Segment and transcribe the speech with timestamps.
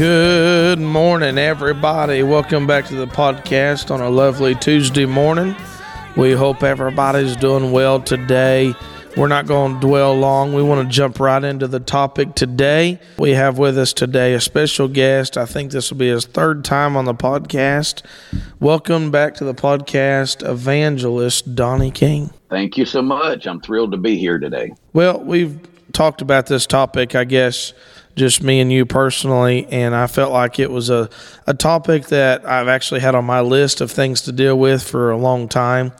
[0.00, 2.22] Good morning, everybody.
[2.22, 5.54] Welcome back to the podcast on a lovely Tuesday morning.
[6.16, 8.74] We hope everybody's doing well today.
[9.18, 10.54] We're not going to dwell long.
[10.54, 12.98] We want to jump right into the topic today.
[13.18, 15.36] We have with us today a special guest.
[15.36, 18.02] I think this will be his third time on the podcast.
[18.58, 22.30] Welcome back to the podcast, evangelist Donnie King.
[22.48, 23.46] Thank you so much.
[23.46, 24.72] I'm thrilled to be here today.
[24.94, 25.58] Well, we've
[25.92, 27.74] talked about this topic, I guess,
[28.16, 31.08] just me and you personally, and I felt like it was a,
[31.46, 35.10] a topic that I've actually had on my list of things to deal with for
[35.10, 35.92] a long time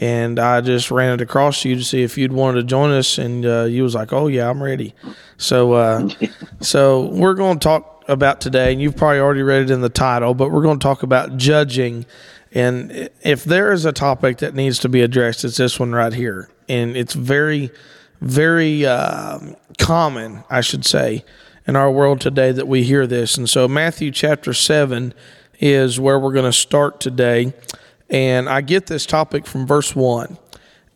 [0.00, 3.18] and I just ran it across you to see if you'd wanted to join us,
[3.18, 4.94] and uh, you was like, "Oh yeah, I'm ready."
[5.36, 6.08] So, uh,
[6.60, 9.88] so we're going to talk about today, and you've probably already read it in the
[9.88, 12.06] title, but we're going to talk about judging.
[12.52, 16.12] And if there is a topic that needs to be addressed, it's this one right
[16.12, 17.70] here, and it's very,
[18.20, 19.38] very uh,
[19.78, 21.24] common, I should say,
[21.68, 23.36] in our world today that we hear this.
[23.36, 25.12] And so, Matthew chapter seven
[25.60, 27.52] is where we're going to start today.
[28.08, 30.38] And I get this topic from verse 1.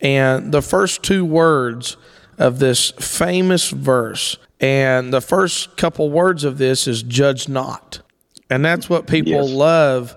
[0.00, 1.98] And the first two words
[2.38, 8.00] of this famous verse, and the first couple words of this is judge not.
[8.48, 9.50] And that's what people yes.
[9.50, 10.16] love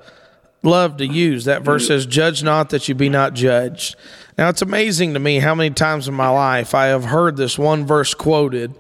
[0.64, 1.46] love to use.
[1.46, 3.96] That verse says, Judge not that you be not judged.
[4.38, 7.58] Now, it's amazing to me how many times in my life I have heard this
[7.58, 8.74] one verse quoted,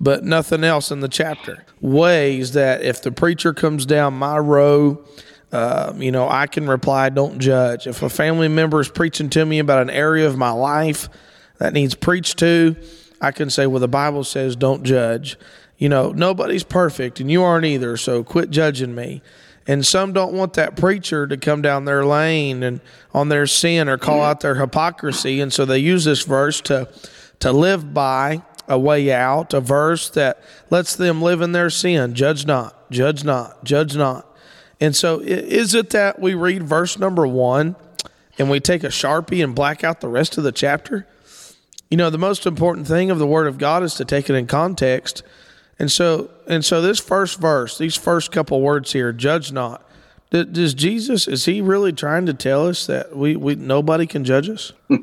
[0.00, 1.64] but nothing else in the chapter.
[1.80, 5.04] Ways that if the preacher comes down my row
[5.50, 7.86] uh, you know, I can reply, don't judge.
[7.86, 11.08] If a family member is preaching to me about an area of my life
[11.58, 12.76] that needs preached to,
[13.20, 15.38] I can say, well, the Bible says don't judge.
[15.78, 19.22] You know, nobody's perfect and you aren't either, so quit judging me.
[19.66, 22.80] And some don't want that preacher to come down their lane and
[23.12, 25.40] on their sin or call out their hypocrisy.
[25.40, 26.88] And so they use this verse to,
[27.40, 32.14] to live by a way out, a verse that lets them live in their sin.
[32.14, 34.26] Judge not, judge not, judge not.
[34.80, 37.74] And so, is it that we read verse number one
[38.38, 41.06] and we take a sharpie and black out the rest of the chapter?
[41.90, 44.34] You know, the most important thing of the Word of God is to take it
[44.34, 45.22] in context.
[45.78, 49.87] And so, and so, this first verse, these first couple words here, "judge not."
[50.30, 54.50] Does Jesus is he really trying to tell us that we, we nobody can judge
[54.50, 54.72] us?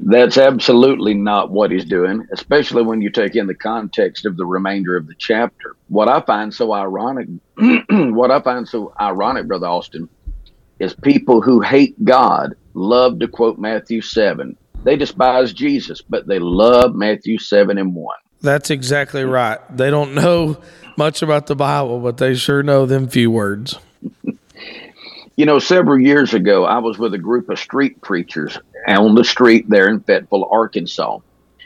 [0.00, 4.46] That's absolutely not what he's doing, especially when you take in the context of the
[4.46, 5.76] remainder of the chapter.
[5.88, 7.28] What I find so ironic,
[7.90, 10.08] what I find so ironic, brother Austin,
[10.78, 14.56] is people who hate God love to quote Matthew seven.
[14.84, 18.16] They despise Jesus, but they love Matthew seven and one.
[18.40, 19.60] That's exactly right.
[19.76, 20.56] They don't know
[20.96, 23.78] much about the Bible, but they sure know them few words.
[25.34, 29.24] You know, several years ago, I was with a group of street preachers on the
[29.24, 31.20] street there in Fayetteville, Arkansas.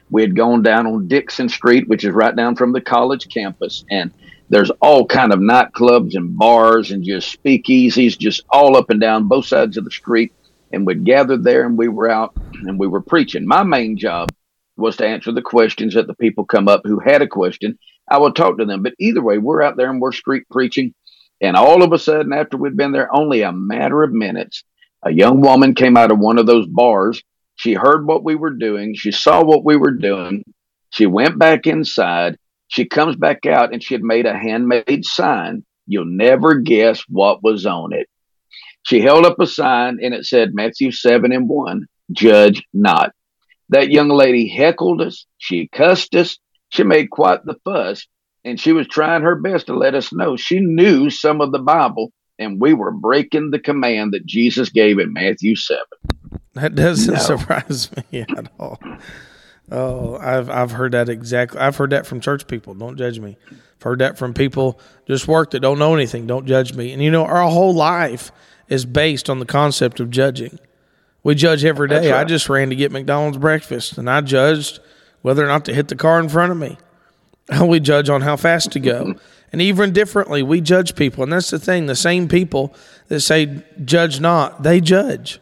[0.09, 3.85] We had gone down on Dickson Street, which is right down from the college campus,
[3.91, 4.13] and
[4.51, 9.27] there's all kind of nightclubs and bars and just speakeasies, just all up and down
[9.27, 10.33] both sides of the street.
[10.73, 13.49] And we'd gathered there, and we were out and we were preaching.
[13.49, 14.31] My main job
[14.77, 17.81] was to answer the questions that the people come up who had a question.
[18.09, 20.95] I would talk to them, but either way, we're out there and we're street preaching
[21.41, 24.65] and all of a sudden, after we'd been there only a matter of minutes,
[25.03, 27.23] a young woman came out of one of those bars.
[27.57, 28.95] She heard what we were doing.
[28.95, 30.45] She saw what we were doing.
[30.91, 32.39] She went back inside.
[32.69, 35.65] She comes back out and she had made a handmade sign.
[35.87, 38.09] You'll never guess what was on it.
[38.83, 43.13] She held up a sign and it said Matthew 7 and 1, judge not.
[43.69, 45.27] That young lady heckled us.
[45.39, 46.39] She cussed us.
[46.71, 48.07] She made quite the fuss
[48.47, 51.59] and she was trying her best to let us know she knew some of the
[51.59, 55.83] Bible, and we were breaking the command that Jesus gave in Matthew 7.
[56.55, 57.21] That doesn't no.
[57.21, 58.79] surprise me at all.
[59.71, 61.59] Oh, I've I've heard that exactly.
[61.59, 62.73] I've heard that from church people.
[62.73, 63.37] Don't judge me.
[63.51, 66.29] I've heard that from people just work that don't know anything.
[66.29, 66.93] Don't judge me.
[66.93, 68.31] And you know, our whole life
[68.69, 70.61] is based on the concept of judging.
[71.25, 72.13] We judge every day.
[72.13, 72.21] Right.
[72.21, 74.79] I just ran to get McDonald's breakfast, and I judged
[75.23, 76.79] whether or not to hit the car in front of me.
[77.63, 79.15] we judge on how fast to go.
[79.53, 81.23] and even differently, we judge people.
[81.23, 82.75] And that's the thing the same people
[83.09, 85.41] that say, judge not, they judge.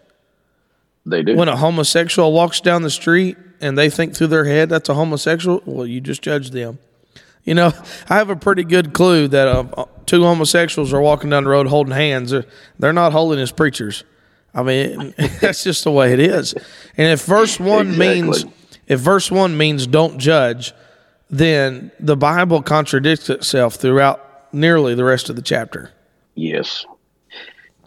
[1.07, 1.37] They do.
[1.37, 4.95] When a homosexual walks down the street and they think through their head that's a
[4.95, 6.79] homosexual, well, you just judge them.
[7.45, 7.73] You know,
[8.09, 11.67] I have a pretty good clue that uh, two homosexuals are walking down the road
[11.67, 12.33] holding hands.
[12.79, 14.05] They're not holiness preachers.
[14.55, 16.55] I mean, that's just the way it is.
[16.97, 18.23] And if verse one exactly.
[18.23, 18.45] means,
[18.87, 20.73] if verse one means don't judge,
[21.39, 25.91] then the Bible contradicts itself throughout nearly the rest of the chapter.
[26.37, 26.87] Yes.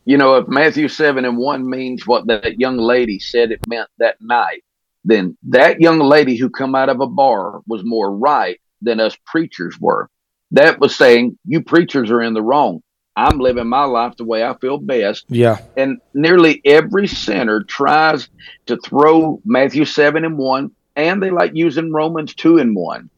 [0.03, 3.89] You know, if Matthew 7 and 1 means what that young lady said it meant
[3.99, 4.63] that night,
[5.05, 9.17] then that young lady who come out of a bar was more right than us
[9.25, 10.09] preachers were.
[10.51, 12.81] That was saying, you preachers are in the wrong.
[13.15, 15.25] I'm living my life the way I feel best.
[15.29, 15.59] Yeah.
[15.75, 18.27] And nearly every sinner tries
[18.65, 23.09] to throw Matthew 7 and 1, and they like using Romans 2 and 1.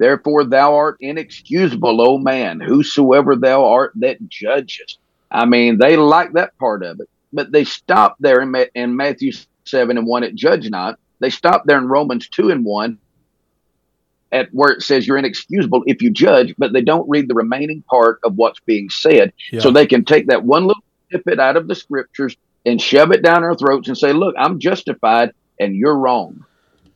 [0.00, 4.98] Therefore, thou art inexcusable, O man, whosoever thou art that judgest.
[5.30, 9.30] I mean, they like that part of it, but they stop there in, in Matthew
[9.66, 10.98] 7 and 1 at judge not.
[11.18, 12.98] They stop there in Romans 2 and 1
[14.32, 17.82] at where it says you're inexcusable if you judge, but they don't read the remaining
[17.82, 19.34] part of what's being said.
[19.52, 19.60] Yeah.
[19.60, 23.22] So they can take that one little snippet out of the scriptures and shove it
[23.22, 26.46] down our throats and say, look, I'm justified and you're wrong.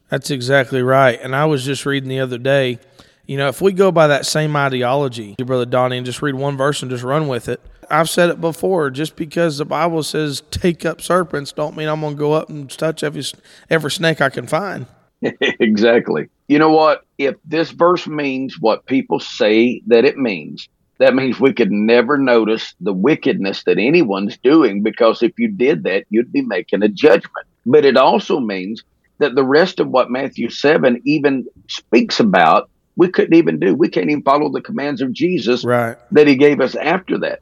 [0.09, 1.21] That's exactly right.
[1.21, 2.79] And I was just reading the other day,
[3.27, 6.57] you know, if we go by that same ideology, Brother Donnie, and just read one
[6.57, 7.61] verse and just run with it,
[7.91, 8.91] I've said it before.
[8.91, 12.49] Just because the Bible says take up serpents, don't mean I'm going to go up
[12.49, 13.23] and touch every
[13.71, 14.87] every snake I can find.
[15.41, 16.29] exactly.
[16.49, 17.05] You know what?
[17.19, 20.69] If this verse means what people say that it means,
[20.99, 25.85] that means we could never notice the wickedness that anyone's doing because if you did
[25.85, 27.47] that, you'd be making a judgment.
[27.67, 28.83] But it also means
[29.19, 33.75] that the rest of what Matthew 7 even speaks about, we couldn't even do.
[33.75, 35.97] We can't even follow the commands of Jesus right.
[36.13, 37.41] that he gave us after that.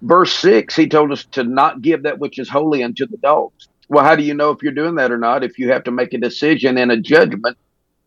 [0.00, 3.68] Verse 6, he told us to not give that which is holy unto the dogs.
[3.88, 5.44] Well, how do you know if you're doing that or not?
[5.44, 7.56] If you have to make a decision and a judgment,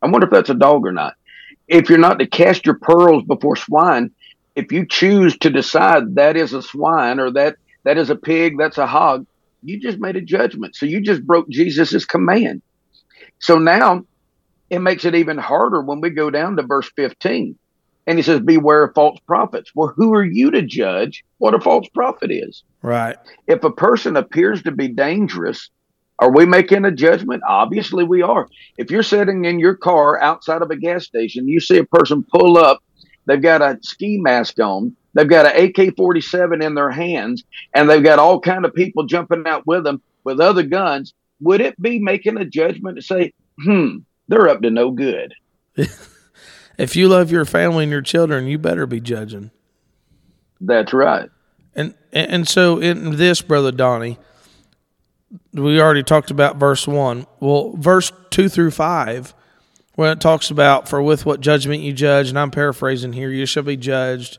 [0.02, 1.16] I wonder if that's a dog or not.
[1.68, 4.12] If you're not to cast your pearls before swine,
[4.56, 8.58] if you choose to decide that is a swine or that that is a pig,
[8.58, 9.26] that's a hog,
[9.64, 10.76] you just made a judgment.
[10.76, 12.62] So you just broke Jesus's command.
[13.40, 14.06] So now
[14.70, 17.58] it makes it even harder when we go down to verse 15.
[18.08, 19.72] And he says, Beware of false prophets.
[19.74, 22.64] Well, who are you to judge what a false prophet is?
[22.82, 23.18] Right.
[23.48, 25.70] If a person appears to be dangerous,
[26.20, 27.44] are we making a judgment?
[27.48, 28.48] Obviously, we are.
[28.78, 32.26] If you're sitting in your car outside of a gas station, you see a person
[32.32, 32.82] pull up,
[33.26, 38.04] they've got a ski mask on, they've got an AK-47 in their hands, and they've
[38.04, 41.14] got all kind of people jumping out with them with other guns.
[41.42, 45.34] Would it be making a judgment to say, "Hmm, they're up to no good"?
[46.78, 49.52] if you love your family and your children, you better be judging.
[50.62, 51.30] That's right.
[51.76, 54.18] And and so in this, brother Donnie
[55.54, 57.26] we already talked about verse 1.
[57.40, 59.34] Well, verse 2 through 5,
[59.96, 63.46] when it talks about, For with what judgment you judge, and I'm paraphrasing here, you
[63.46, 64.38] shall be judged.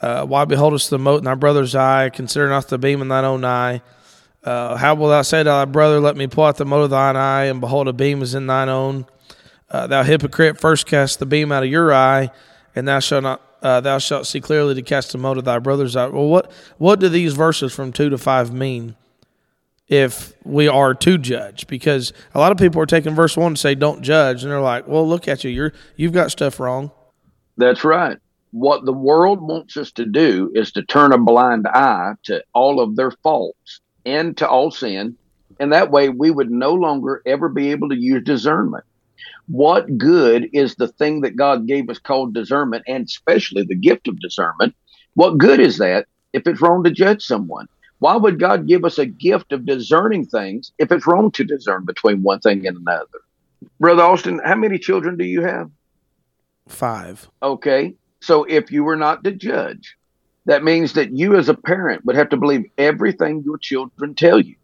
[0.00, 2.10] Uh, why beholdest the mote in thy brother's eye?
[2.10, 3.82] Consider not the beam in thine own eye.
[4.44, 6.90] Uh, how will thou say to thy brother, Let me pull out the mote of
[6.90, 9.06] thine eye, and behold, a beam is in thine own?
[9.70, 12.30] Uh, thou hypocrite, first cast the beam out of your eye,
[12.74, 13.42] and thou shalt not.
[13.60, 16.06] Uh, thou shalt see clearly to cast the mote of thy brother's eye.
[16.06, 18.94] Well, what what do these verses from two to five mean?
[19.88, 23.60] if we are to judge because a lot of people are taking verse 1 to
[23.60, 26.90] say don't judge and they're like well look at you you're you've got stuff wrong
[27.56, 28.18] that's right
[28.50, 32.80] what the world wants us to do is to turn a blind eye to all
[32.80, 35.16] of their faults and to all sin
[35.58, 38.84] and that way we would no longer ever be able to use discernment
[39.46, 44.08] what good is the thing that god gave us called discernment and especially the gift
[44.08, 44.74] of discernment
[45.14, 47.66] what good is that if it's wrong to judge someone
[48.00, 51.84] why would God give us a gift of discerning things if it's wrong to discern
[51.84, 53.06] between one thing and another?
[53.80, 55.70] Brother Austin, how many children do you have?
[56.68, 57.28] Five.
[57.42, 57.94] Okay.
[58.20, 59.96] So if you were not to judge,
[60.46, 64.40] that means that you as a parent would have to believe everything your children tell
[64.40, 64.54] you.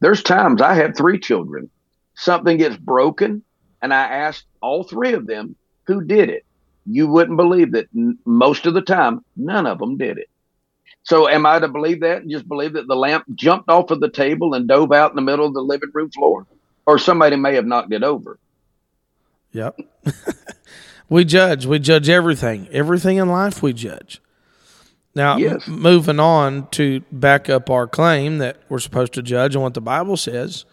[0.00, 1.70] There's times I have three children.
[2.16, 3.42] Something gets broken,
[3.84, 6.46] and I asked all three of them who did it.
[6.86, 7.88] You wouldn't believe that
[8.24, 10.30] most of the time, none of them did it.
[11.02, 14.00] So am I to believe that and just believe that the lamp jumped off of
[14.00, 16.46] the table and dove out in the middle of the living room floor?
[16.86, 18.38] Or somebody may have knocked it over.
[19.52, 19.78] Yep.
[21.10, 21.66] we judge.
[21.66, 22.68] We judge everything.
[22.70, 24.22] Everything in life we judge.
[25.14, 25.68] Now, yes.
[25.68, 29.74] m- moving on to back up our claim that we're supposed to judge and what
[29.74, 30.64] the Bible says,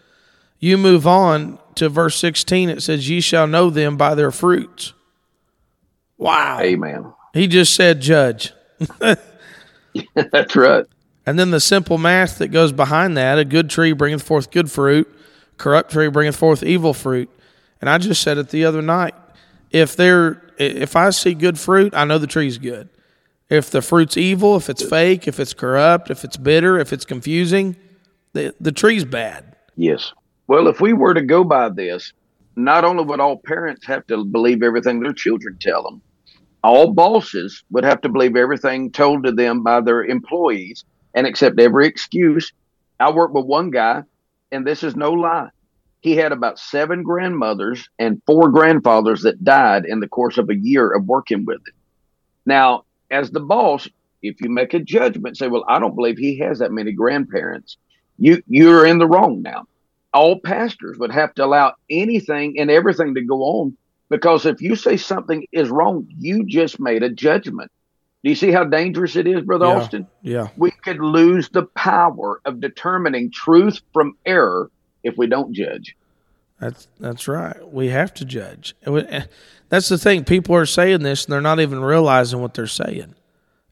[0.60, 2.70] you move on to verse 16.
[2.70, 4.94] It says, Ye shall know them by their fruits.
[6.18, 6.60] Wow.
[6.62, 7.14] Amen.
[7.34, 8.54] He just said, Judge.
[10.16, 10.86] That's right.
[11.26, 14.72] And then the simple math that goes behind that a good tree bringeth forth good
[14.72, 15.08] fruit,
[15.58, 17.30] corrupt tree bringeth forth evil fruit.
[17.80, 19.14] And I just said it the other night.
[19.72, 22.90] If there if I see good fruit, I know the tree's good.
[23.50, 27.04] If the fruit's evil, if it's fake, if it's corrupt, if it's bitter, if it's
[27.04, 27.76] confusing,
[28.34, 29.56] the, the tree's bad.
[29.76, 30.14] Yes.
[30.48, 32.14] Well, if we were to go by this,
[32.56, 36.02] not only would all parents have to believe everything their children tell them,
[36.64, 40.84] all bosses would have to believe everything told to them by their employees
[41.14, 42.52] and accept every excuse.
[43.00, 44.04] I worked with one guy,
[44.52, 45.50] and this is no lie.
[46.02, 50.56] He had about seven grandmothers and four grandfathers that died in the course of a
[50.56, 51.76] year of working with him.
[52.46, 53.88] Now, as the boss,
[54.22, 57.78] if you make a judgment, say, "Well, I don't believe he has that many grandparents,"
[58.18, 59.66] you you're in the wrong now.
[60.14, 63.78] All pastors would have to allow anything and everything to go on
[64.10, 67.72] because if you say something is wrong, you just made a judgment.
[68.24, 69.72] Do you see how dangerous it is, Brother Yeah.
[69.72, 70.08] Austin?
[70.22, 70.48] Yeah.
[70.58, 74.70] We could lose the power of determining truth from error
[75.04, 75.96] if we don't judge.
[76.60, 77.56] That's that's right.
[77.74, 78.76] We have to judge.
[79.70, 80.26] That's the thing.
[80.26, 83.16] People are saying this and they're not even realizing what they're saying.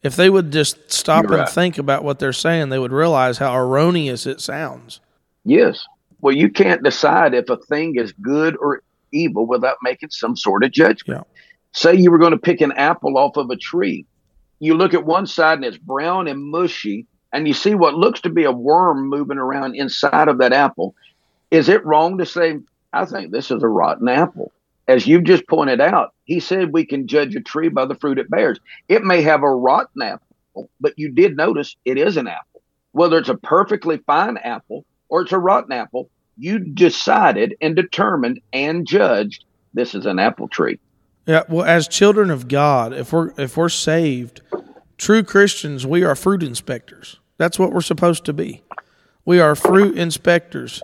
[0.02, 1.50] If they would just stop You're and right.
[1.50, 5.02] think about what they're saying, they would realize how erroneous it sounds.
[5.44, 5.86] Yes.
[6.22, 10.64] Well, you can't decide if a thing is good or evil without making some sort
[10.64, 11.26] of judgment.
[11.26, 11.42] Yeah.
[11.72, 14.06] Say you were going to pick an apple off of a tree.
[14.60, 18.22] You look at one side and it's brown and mushy, and you see what looks
[18.22, 20.96] to be a worm moving around inside of that apple.
[21.52, 22.60] Is it wrong to say,
[22.92, 24.52] I think this is a rotten apple?
[24.88, 28.18] As you've just pointed out, he said we can judge a tree by the fruit
[28.18, 28.60] it bears.
[28.88, 32.62] It may have a rotten apple, but you did notice it is an apple.
[32.92, 38.40] Whether it's a perfectly fine apple or it's a rotten apple, you decided and determined
[38.54, 40.80] and judged this is an apple tree.
[41.26, 44.42] Yeah, well, as children of God, if we're if we're saved,
[44.98, 47.20] true Christians, we are fruit inspectors.
[47.38, 48.64] That's what we're supposed to be.
[49.26, 50.82] We are fruit inspectors,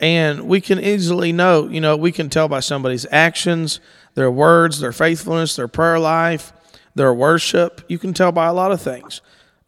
[0.00, 1.68] and we can easily know.
[1.68, 3.80] You know, we can tell by somebody's actions,
[4.14, 6.52] their words, their faithfulness, their prayer life,
[6.94, 7.82] their worship.
[7.86, 9.20] You can tell by a lot of things.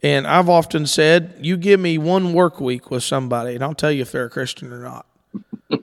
[0.03, 3.91] And I've often said, you give me one work week with somebody, and I'll tell
[3.91, 5.05] you if they're a Christian or not.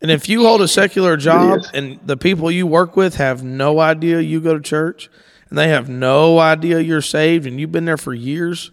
[0.00, 1.70] And if you hold a secular job Yes.
[1.74, 5.10] and the people you work with have no idea you go to church
[5.50, 8.70] and they have no idea you're saved and you've been there for years,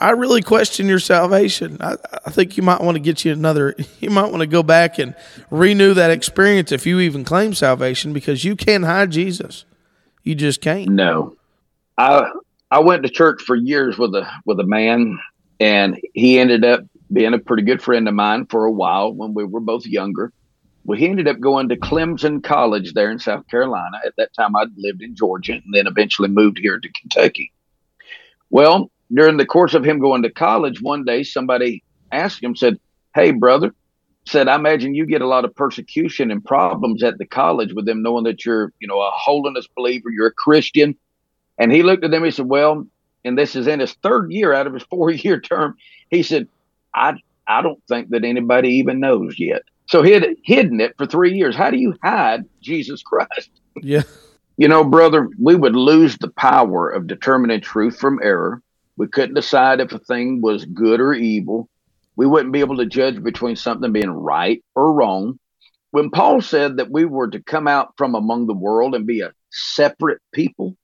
[0.00, 1.76] I really question your salvation.
[1.80, 4.62] I, I think you might want to get you another, you might want to go
[4.62, 5.14] back and
[5.50, 9.66] renew that experience if you even claim salvation because you can't hide Jesus.
[10.24, 10.88] You just can't.
[10.88, 11.36] No,
[11.98, 12.30] I
[12.70, 15.18] I went to church for years with a with a man,
[15.60, 16.80] and he ended up
[17.12, 20.32] being a pretty good friend of mine for a while when we were both younger.
[20.84, 23.98] Well, he ended up going to Clemson College there in South Carolina.
[24.04, 27.52] At that time, I'd lived in Georgia, and then eventually moved here to Kentucky.
[28.50, 32.78] Well, during the course of him going to college, one day somebody asked him, said,
[33.14, 33.74] "Hey, brother."
[34.28, 37.86] Said, I imagine you get a lot of persecution and problems at the college with
[37.86, 40.96] them knowing that you're, you know, a holiness believer, you're a Christian.
[41.58, 42.24] And he looked at them.
[42.24, 42.86] He said, "Well,
[43.24, 45.76] and this is in his third year out of his four-year term."
[46.10, 46.48] He said,
[46.94, 47.14] "I
[47.48, 51.34] I don't think that anybody even knows yet." So he had hidden it for three
[51.34, 51.54] years.
[51.54, 53.50] How do you hide Jesus Christ?
[53.82, 54.02] Yeah.
[54.58, 58.62] You know, brother, we would lose the power of determining truth from error.
[58.96, 61.68] We couldn't decide if a thing was good or evil.
[62.16, 65.38] We wouldn't be able to judge between something being right or wrong.
[65.90, 69.20] When Paul said that we were to come out from among the world and be
[69.20, 70.74] a separate people,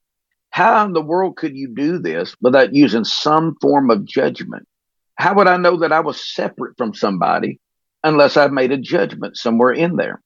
[0.52, 4.68] how in the world could you do this without using some form of judgment?
[5.16, 7.58] How would I know that I was separate from somebody
[8.04, 10.20] unless I made a judgment somewhere in there?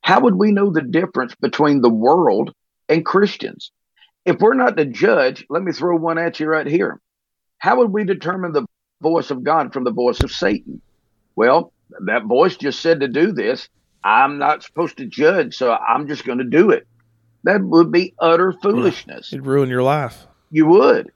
[0.00, 2.54] How would we know the difference between the world
[2.88, 3.70] and Christians?
[4.24, 6.98] If we're not to judge, let me throw one at you right here.
[7.58, 8.64] How would we determine the
[9.02, 10.80] voice of God from the voice of Satan?
[11.36, 11.74] Well,
[12.06, 13.68] that voice just said to do this.
[14.02, 16.86] I'm not supposed to judge, so I'm just going to do it.
[17.44, 19.32] That would be utter foolishness.
[19.32, 20.26] It'd ruin your life.
[20.50, 21.12] You would.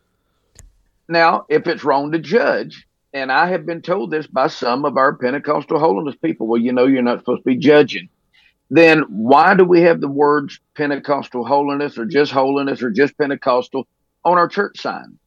[1.08, 4.96] Now, if it's wrong to judge, and I have been told this by some of
[4.96, 8.08] our Pentecostal holiness people, well, you know, you're not supposed to be judging.
[8.70, 13.86] Then why do we have the words Pentecostal holiness or just holiness or just Pentecostal
[14.24, 15.18] on our church sign?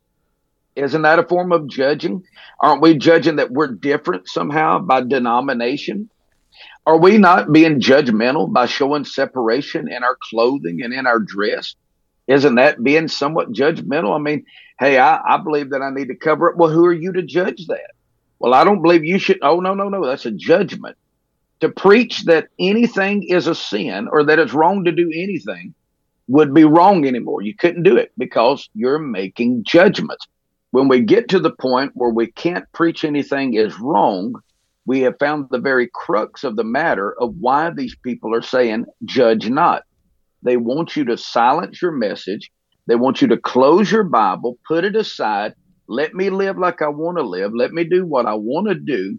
[0.75, 2.23] Isn't that a form of judging?
[2.59, 6.09] Aren't we judging that we're different somehow by denomination?
[6.85, 11.75] Are we not being judgmental by showing separation in our clothing and in our dress?
[12.27, 14.15] Isn't that being somewhat judgmental?
[14.15, 14.45] I mean,
[14.79, 16.57] hey, I, I believe that I need to cover it.
[16.57, 17.91] Well, who are you to judge that?
[18.37, 19.39] Well, I don't believe you should.
[19.41, 20.05] Oh, no, no, no.
[20.05, 20.97] That's a judgment.
[21.61, 25.73] To preach that anything is a sin or that it's wrong to do anything
[26.27, 27.41] would be wrong anymore.
[27.41, 30.27] You couldn't do it because you're making judgments.
[30.71, 34.35] When we get to the point where we can't preach anything is wrong,
[34.85, 38.85] we have found the very crux of the matter of why these people are saying,
[39.03, 39.83] judge not.
[40.43, 42.51] They want you to silence your message.
[42.87, 45.55] They want you to close your Bible, put it aside.
[45.87, 47.51] Let me live like I want to live.
[47.53, 49.17] Let me do what I want to do.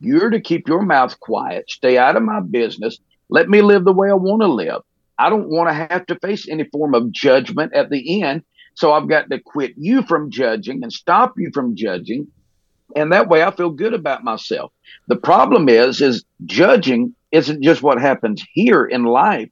[0.00, 1.68] You're to keep your mouth quiet.
[1.68, 2.98] Stay out of my business.
[3.28, 4.82] Let me live the way I want to live.
[5.18, 8.44] I don't want to have to face any form of judgment at the end.
[8.74, 12.28] So I've got to quit you from judging and stop you from judging.
[12.96, 14.72] And that way I feel good about myself.
[15.06, 19.50] The problem is, is judging isn't just what happens here in life.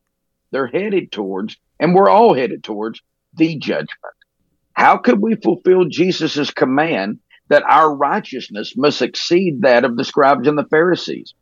[0.51, 3.03] They're headed towards, and we're all headed towards
[3.35, 3.91] the judgment.
[4.73, 10.49] How could we fulfill Jesus' command that our righteousness must exceed that of the scribes
[10.49, 11.35] and the Pharisees?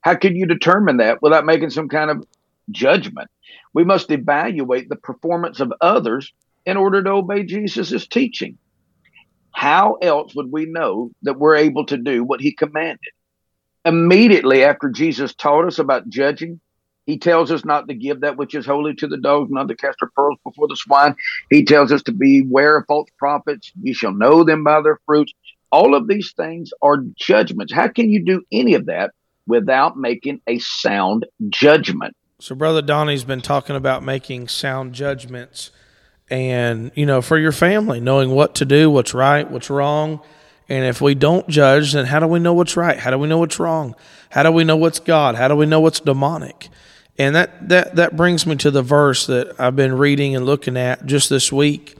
[0.00, 2.24] How could you determine that without making some kind of
[2.70, 3.30] judgment?
[3.74, 6.32] We must evaluate the performance of others
[6.66, 8.58] in order to obey Jesus' teaching.
[9.52, 12.98] How else would we know that we're able to do what he commanded?
[13.84, 16.60] Immediately after Jesus taught us about judging,
[17.06, 19.76] he tells us not to give that which is holy to the dogs, not to
[19.76, 21.16] cast our pearls before the swine.
[21.50, 23.72] He tells us to beware of false prophets.
[23.82, 25.32] You shall know them by their fruits.
[25.72, 27.72] All of these things are judgments.
[27.72, 29.12] How can you do any of that
[29.46, 32.14] without making a sound judgment?
[32.38, 35.70] So, Brother Donnie's been talking about making sound judgments
[36.32, 40.22] and, you know, for your family, knowing what to do, what's right, what's wrong.
[40.66, 42.98] And if we don't judge, then how do we know what's right?
[42.98, 43.94] How do we know what's wrong?
[44.30, 45.34] How do we know what's God?
[45.34, 46.70] How do we know what's demonic?
[47.18, 50.78] And that, that, that brings me to the verse that I've been reading and looking
[50.78, 51.98] at just this week.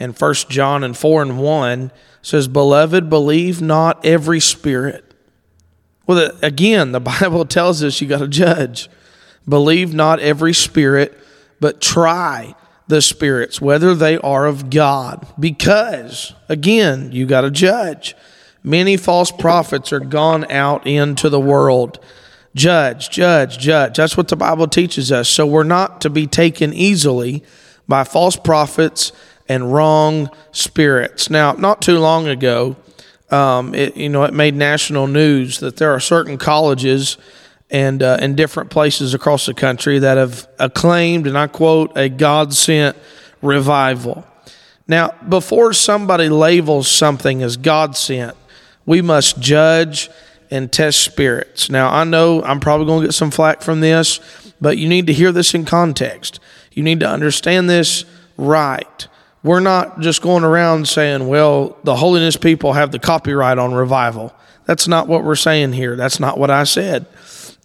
[0.00, 5.04] In First John and 4 and 1 says, Beloved, believe not every spirit.
[6.06, 8.88] Well, again, the Bible tells us you got to judge.
[9.46, 11.18] Believe not every spirit,
[11.60, 12.54] but try
[12.86, 15.26] the spirits, whether they are of God.
[15.38, 18.14] Because, again, you got to judge.
[18.62, 21.98] Many false prophets are gone out into the world.
[22.54, 23.96] Judge, judge, judge.
[23.96, 25.28] That's what the Bible teaches us.
[25.28, 27.42] So we're not to be taken easily
[27.88, 29.12] by false prophets
[29.48, 31.28] and wrong spirits.
[31.28, 32.76] Now, not too long ago,
[33.30, 37.18] um, it, you know, it made national news that there are certain colleges
[37.70, 42.08] and uh, in different places across the country that have acclaimed, and I quote, a
[42.08, 42.96] God sent
[43.42, 44.26] revival.
[44.86, 48.36] Now, before somebody labels something as God sent,
[48.86, 50.10] we must judge
[50.50, 51.70] and test spirits.
[51.70, 54.20] Now, I know I'm probably going to get some flack from this,
[54.60, 56.38] but you need to hear this in context.
[56.72, 58.04] You need to understand this
[58.36, 59.08] right.
[59.42, 64.34] We're not just going around saying, well, the holiness people have the copyright on revival.
[64.66, 65.96] That's not what we're saying here.
[65.96, 67.06] That's not what I said.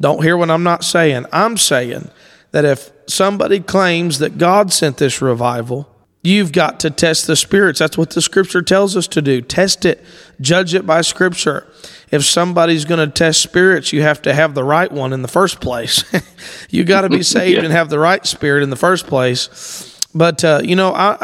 [0.01, 1.25] Don't hear what I'm not saying.
[1.31, 2.09] I'm saying
[2.51, 7.79] that if somebody claims that God sent this revival, you've got to test the spirits.
[7.79, 9.41] That's what the scripture tells us to do.
[9.41, 10.03] Test it,
[10.41, 11.67] judge it by scripture.
[12.11, 15.27] If somebody's going to test spirits, you have to have the right one in the
[15.27, 16.03] first place.
[16.69, 17.63] you got to be saved yeah.
[17.63, 19.85] and have the right spirit in the first place.
[20.15, 21.17] But uh, you know, I,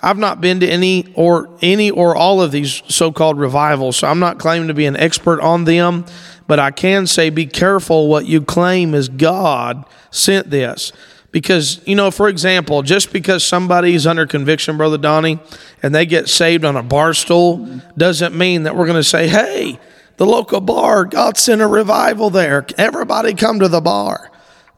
[0.00, 4.08] I have not been to any or any or all of these so-called revivals, so
[4.08, 6.04] I'm not claiming to be an expert on them.
[6.52, 10.92] But I can say, be careful what you claim is God sent this.
[11.30, 15.40] Because, you know, for example, just because somebody's under conviction, Brother Donnie,
[15.82, 19.28] and they get saved on a bar stool, doesn't mean that we're going to say,
[19.28, 19.80] hey,
[20.18, 22.66] the local bar, God sent a revival there.
[22.76, 24.30] Everybody come to the bar.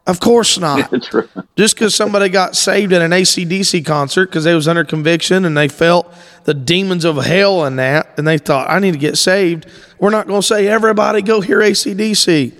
[0.07, 0.91] Of course not.
[1.55, 5.57] Just because somebody got saved at an ACDC concert because they was under conviction and
[5.57, 6.13] they felt
[6.43, 9.65] the demons of hell in that, and they thought, I need to get saved.
[9.99, 12.53] We're not going to say, everybody go hear ACDC.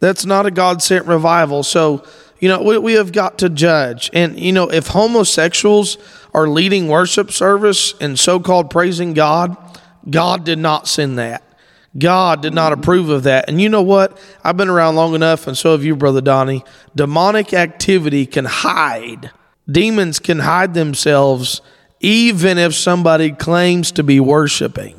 [0.00, 1.62] That's not a God sent revival.
[1.62, 2.06] So,
[2.40, 4.08] you know, we, we have got to judge.
[4.14, 5.98] And, you know, if homosexuals
[6.32, 9.56] are leading worship service and so called praising God,
[10.08, 11.42] God did not send that.
[11.98, 13.48] God did not approve of that.
[13.48, 14.18] And you know what?
[14.44, 16.64] I've been around long enough, and so have you, Brother Donnie.
[16.94, 19.30] Demonic activity can hide,
[19.70, 21.60] demons can hide themselves
[22.00, 24.94] even if somebody claims to be worshiping.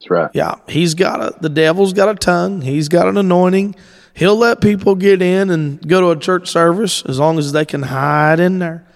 [0.00, 0.30] That's right.
[0.34, 3.76] Yeah, he's got a, the devil's got a tongue, he's got an anointing.
[4.12, 7.64] He'll let people get in and go to a church service as long as they
[7.64, 8.86] can hide in there.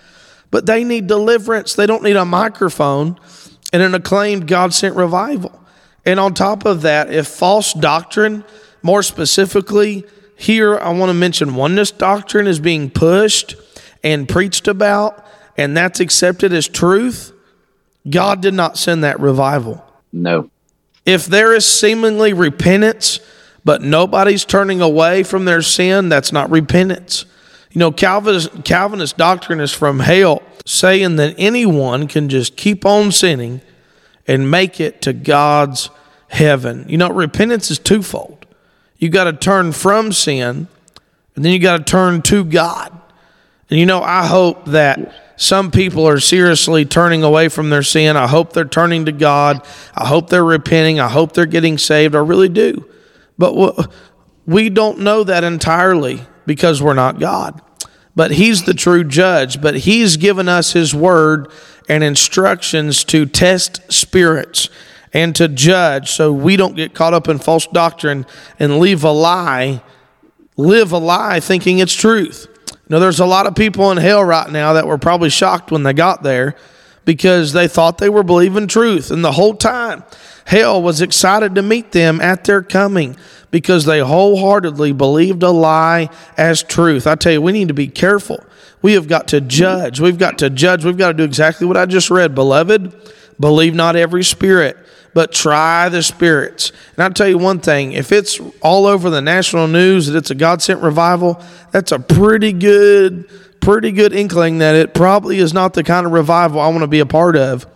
[0.51, 3.19] But they need deliverance, they don't need a microphone
[3.73, 5.63] and an acclaimed God sent revival.
[6.07, 8.45] And on top of that, if false doctrine,
[8.83, 10.05] more specifically,
[10.37, 13.57] here I want to mention oneness doctrine is being pushed
[14.03, 15.25] and preached about,
[15.57, 17.33] and that's accepted as truth,
[18.09, 19.85] God did not send that revival.
[20.12, 20.51] No.
[21.07, 23.21] If there is seemingly repentance,
[23.64, 27.25] but nobody's turning away from their sin, that's not repentance.
[27.71, 33.11] You know, Calvinist, Calvinist doctrine is from hell, saying that anyone can just keep on
[33.11, 33.62] sinning
[34.26, 35.90] and make it to God's
[36.28, 36.87] heaven.
[36.88, 38.46] You know, repentance is twofold.
[38.98, 40.68] You got to turn from sin,
[41.34, 42.92] and then you got to turn to God.
[43.70, 48.16] And you know, I hope that some people are seriously turning away from their sin.
[48.16, 49.66] I hope they're turning to God.
[49.94, 51.00] I hope they're repenting.
[51.00, 52.14] I hope they're getting saved.
[52.14, 52.88] I really do.
[53.37, 53.90] But
[54.46, 57.60] we don't know that entirely because we're not God.
[58.14, 59.60] But He's the true judge.
[59.60, 61.50] But He's given us His word
[61.88, 64.68] and instructions to test spirits
[65.12, 68.27] and to judge so we don't get caught up in false doctrine
[68.59, 69.83] and leave a lie,
[70.57, 72.49] live a lie thinking it's truth.
[72.88, 75.85] Know, there's a lot of people in hell right now that were probably shocked when
[75.85, 76.55] they got there
[77.05, 79.11] because they thought they were believing truth.
[79.11, 80.05] And the whole time,
[80.44, 83.16] hell was excited to meet them at their coming
[83.51, 87.07] because they wholeheartedly believed a lie as truth.
[87.07, 88.44] I tell you, we need to be careful.
[88.85, 89.99] We have got to judge.
[89.99, 90.85] We've got to judge.
[90.85, 92.35] We've got to do exactly what I just read.
[92.35, 92.92] Beloved,
[93.40, 94.77] believe not every spirit,
[95.14, 96.70] but try the spirits.
[96.94, 100.31] And I'll tell you one thing if it's all over the national news that it's
[100.31, 103.27] a God sent revival, that's a pretty good
[103.62, 106.87] pretty good inkling that it probably is not the kind of revival I want to
[106.87, 107.66] be a part of.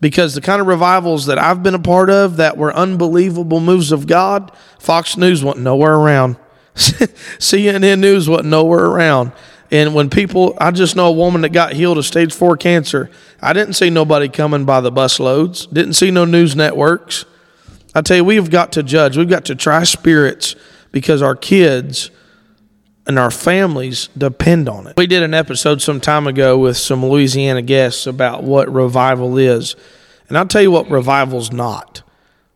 [0.00, 3.92] Because the kind of revivals that I've been a part of that were unbelievable moves
[3.92, 6.38] of God, Fox News wasn't nowhere around.
[6.74, 9.32] CNN News wasn't nowhere around.
[9.74, 13.10] And when people, I just know a woman that got healed of stage four cancer.
[13.42, 17.24] I didn't see nobody coming by the bus loads, didn't see no news networks.
[17.92, 19.16] I tell you, we've got to judge.
[19.16, 20.54] We've got to try spirits
[20.92, 22.12] because our kids
[23.04, 24.96] and our families depend on it.
[24.96, 29.74] We did an episode some time ago with some Louisiana guests about what revival is.
[30.28, 32.04] And I'll tell you what revival's not.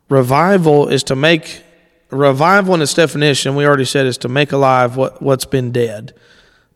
[0.08, 1.64] Revival is to make
[2.10, 6.14] revival in its definition, we already said is to make alive what, what's been dead,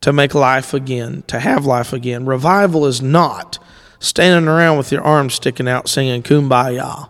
[0.03, 2.27] to make life again, to have life again.
[2.27, 3.59] Revival is not
[3.99, 7.09] standing around with your arms sticking out singing kumbaya.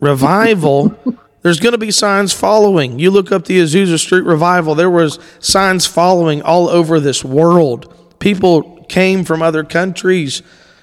[0.00, 0.98] Revival
[1.42, 2.98] There's going to be signs following.
[2.98, 7.94] You look up the Azusa Street revival, there was signs following all over this world.
[8.18, 10.42] People came from other countries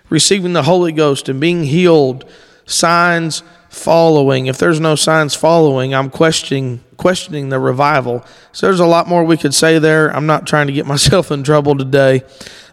[0.10, 2.26] receiving the Holy Ghost and being healed.
[2.66, 3.44] Signs
[3.76, 4.48] following.
[4.48, 8.26] If there's no signs following, I'm questioning questioning the revival.
[8.54, 10.16] So there's a lot more we could say there.
[10.16, 12.24] I'm not trying to get myself in trouble today,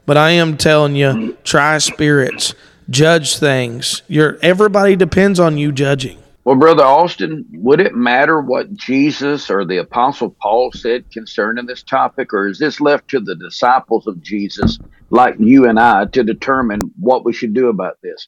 [0.07, 2.55] but I am telling you, try spirits,
[2.89, 4.03] judge things.
[4.09, 6.19] Your everybody depends on you judging.
[6.45, 11.85] Well, Brother Austin, would it matter what Jesus or the Apostle Paul said concerning this
[11.85, 14.79] topic, or is this left to the disciples of Jesus,
[15.11, 18.27] like you and I, to determine what we should do about this?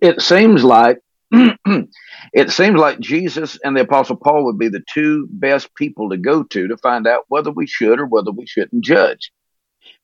[0.00, 1.00] It seems like
[2.32, 6.16] it seems like Jesus and the Apostle Paul would be the two best people to
[6.16, 9.32] go to to find out whether we should or whether we shouldn't judge.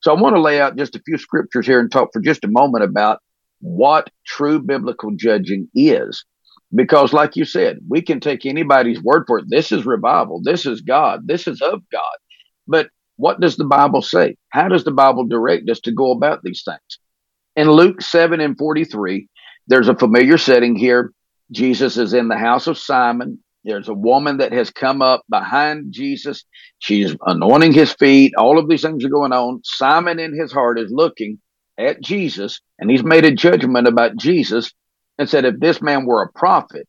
[0.01, 2.45] So I want to lay out just a few scriptures here and talk for just
[2.45, 3.21] a moment about
[3.61, 6.25] what true biblical judging is.
[6.75, 9.45] Because like you said we can take anybody's word for it.
[9.49, 10.41] This is revival.
[10.43, 11.29] This is god.
[11.29, 12.17] This is of god.
[12.67, 14.37] But what does the bible say?
[14.49, 16.99] How does the bible direct us to go about these things?
[17.55, 19.29] In luke 7 and 43
[19.67, 21.13] there's a familiar setting here
[21.51, 25.93] jesus is in the house of simon there's a woman that has come up behind
[25.93, 26.45] jesus
[26.79, 30.79] she's anointing his feet all of these things are going on simon in his heart
[30.79, 31.39] is looking
[31.79, 34.73] at jesus and he's made a judgment about jesus
[35.19, 36.87] and said, if this man were a prophet,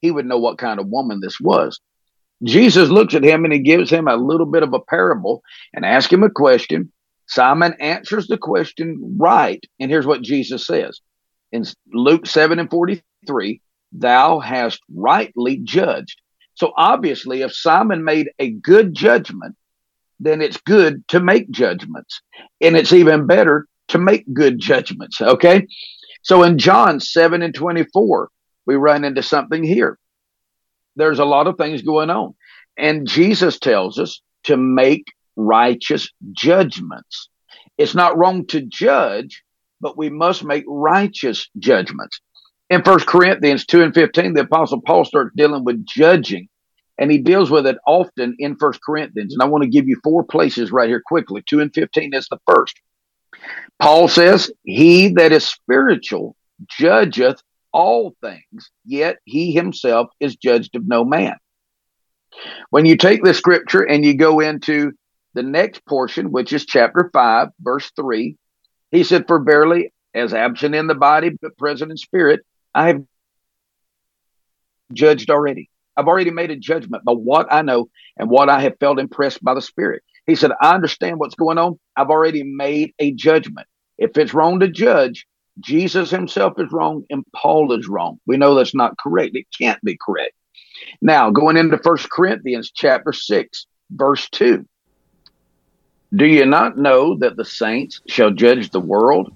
[0.00, 1.80] he would know what kind of woman this was.
[2.42, 5.84] Jesus looks at him and he gives him a little bit of a parable and
[5.84, 6.92] asks him a question.
[7.26, 9.62] Simon answers the question right.
[9.80, 11.00] And here's what Jesus says
[11.54, 13.60] in Luke 7 and 43
[13.92, 16.20] Thou hast rightly judged.
[16.54, 19.54] So obviously, if Simon made a good judgment,
[20.18, 22.20] then it's good to make judgments.
[22.60, 25.20] And it's even better to make good judgments.
[25.20, 25.68] Okay.
[26.22, 28.30] So in John 7 and 24,
[28.66, 29.96] we run into something here.
[30.96, 32.34] There's a lot of things going on.
[32.76, 35.04] And Jesus tells us to make
[35.36, 37.28] righteous judgments.
[37.78, 39.43] It's not wrong to judge,
[39.84, 42.18] but we must make righteous judgments.
[42.70, 46.48] In First Corinthians 2 and 15, the Apostle Paul starts dealing with judging,
[46.96, 49.34] and he deals with it often in First Corinthians.
[49.34, 51.42] And I want to give you four places right here quickly.
[51.46, 52.80] 2 and 15 is the first.
[53.78, 56.34] Paul says, He that is spiritual
[56.66, 61.36] judgeth all things, yet he himself is judged of no man.
[62.70, 64.92] When you take the scripture and you go into
[65.34, 68.38] the next portion, which is chapter 5, verse 3,
[68.94, 72.40] he said, For barely as absent in the body, but present in spirit,
[72.74, 73.02] I have
[74.92, 75.70] judged already.
[75.96, 79.42] I've already made a judgment by what I know and what I have felt impressed
[79.42, 80.02] by the Spirit.
[80.26, 81.78] He said, I understand what's going on.
[81.96, 83.66] I've already made a judgment.
[83.98, 85.26] If it's wrong to judge,
[85.60, 88.18] Jesus himself is wrong and Paul is wrong.
[88.26, 89.36] We know that's not correct.
[89.36, 90.32] It can't be correct.
[91.00, 94.66] Now, going into First Corinthians chapter 6, verse 2.
[96.14, 99.32] Do you not know that the saints shall judge the world?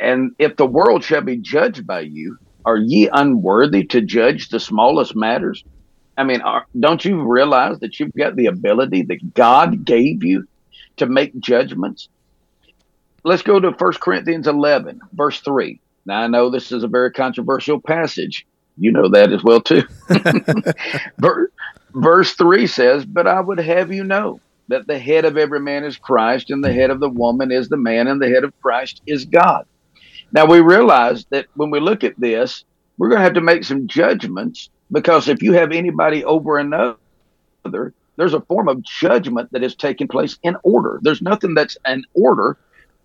[0.00, 4.60] And if the world shall be judged by you, are ye unworthy to judge the
[4.60, 5.64] smallest matters?
[6.16, 10.46] I mean, are, don't you realize that you've got the ability that God gave you
[10.98, 12.08] to make judgments?
[13.24, 15.80] Let's go to 1 Corinthians 11, verse 3.
[16.06, 18.46] Now, I know this is a very controversial passage.
[18.78, 19.82] You know that as well, too.
[21.94, 24.40] verse 3 says, But I would have you know
[24.72, 27.68] that the head of every man is Christ, and the head of the woman is
[27.68, 29.66] the man, and the head of Christ is God.
[30.32, 32.64] Now we realize that when we look at this,
[32.96, 36.96] we're going to have to make some judgments because if you have anybody over another,
[38.16, 41.00] there's a form of judgment that is taking place in order.
[41.02, 42.56] There's nothing that's an order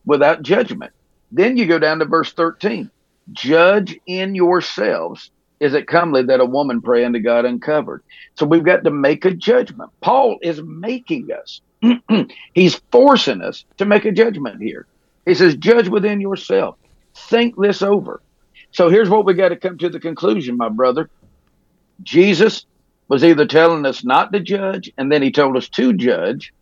[0.06, 0.94] without judgment.
[1.34, 2.90] Then you go down to verse 13.
[3.34, 8.04] Judge in yourselves is it comely that a woman pray unto God uncovered?
[8.38, 9.92] So we've got to make a judgment.
[10.02, 11.62] Paul is making us,
[12.54, 14.88] he's forcing us to make a judgment here.
[15.26, 16.78] He says, Judge within yourself.
[17.30, 18.22] Think this over.
[18.72, 21.10] So here's what we got to come to the conclusion, my brother.
[22.04, 22.66] Jesus
[23.10, 26.54] was either telling us not to judge and then he told us to judge,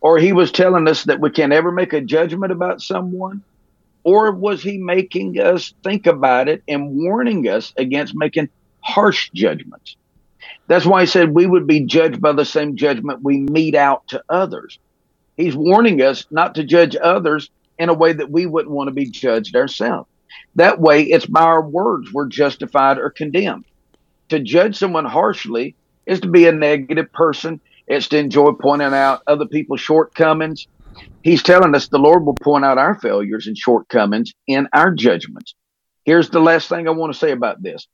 [0.00, 3.42] or he was telling us that we can't ever make a judgment about someone,
[4.08, 8.48] or was he making us think about it and warning us against making
[8.80, 9.96] harsh judgments?
[10.66, 14.08] That's why he said we would be judged by the same judgment we mete out
[14.08, 14.78] to others.
[15.36, 18.94] He's warning us not to judge others in a way that we wouldn't want to
[18.94, 20.08] be judged ourselves.
[20.54, 23.66] That way, it's by our words we're justified or condemned.
[24.30, 27.60] To judge someone harshly is to be a negative person.
[27.86, 30.66] It's to enjoy pointing out other people's shortcomings.
[31.22, 35.54] He's telling us the Lord will point out our failures and shortcomings in our judgments.
[36.04, 37.86] Here's the last thing I want to say about this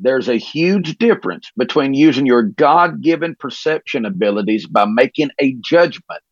[0.00, 6.22] there's a huge difference between using your God given perception abilities by making a judgment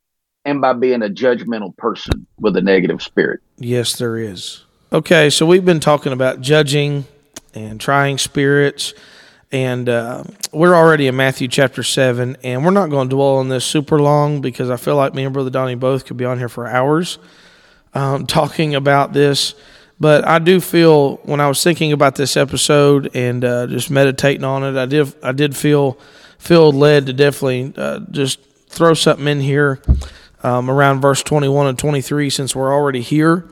[0.44, 3.40] and by being a judgmental person with a negative spirit.
[3.58, 4.64] Yes, there is.
[4.90, 7.04] Okay, so we've been talking about judging
[7.52, 8.94] and trying spirits,
[9.50, 13.48] and uh, we're already in Matthew chapter 7, and we're not going to dwell on
[13.48, 16.38] this super long because I feel like me and Brother Donnie both could be on
[16.38, 17.18] here for hours
[17.94, 19.54] um, talking about this.
[20.00, 24.44] But I do feel when I was thinking about this episode and uh, just meditating
[24.44, 25.98] on it, I did I did feel
[26.38, 29.80] feel led to definitely uh, just throw something in here
[30.44, 33.48] um, around verse 21 and 23 since we're already here.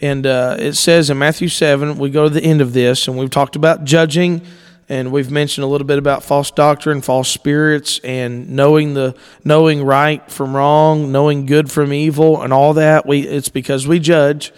[0.00, 3.16] And uh, it says in Matthew 7, we go to the end of this, and
[3.16, 4.42] we've talked about judging,
[4.88, 9.14] and we've mentioned a little bit about false doctrine, false spirits, and knowing the
[9.44, 13.06] knowing right from wrong, knowing good from evil, and all that.
[13.06, 14.52] We it's because we judge.